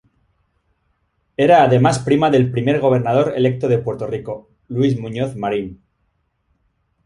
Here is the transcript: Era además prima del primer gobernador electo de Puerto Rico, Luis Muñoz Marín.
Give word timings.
Era 1.37 1.61
además 1.61 1.99
prima 1.99 2.31
del 2.31 2.49
primer 2.51 2.79
gobernador 2.79 3.33
electo 3.37 3.67
de 3.67 3.77
Puerto 3.77 4.07
Rico, 4.07 4.49
Luis 4.67 4.99
Muñoz 4.99 5.35
Marín. 5.35 5.83